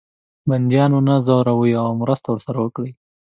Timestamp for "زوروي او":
1.27-1.87